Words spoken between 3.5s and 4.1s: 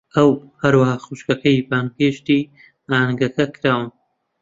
کراون.